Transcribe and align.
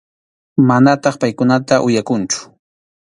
Manataq 0.67 1.15
paykunata 1.21 1.75
uyakunchu. 1.87 2.39